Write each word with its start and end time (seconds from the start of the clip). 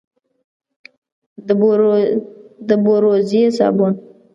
د 2.67 2.69
بوروزې 2.83 3.43
صابون، 3.57 3.93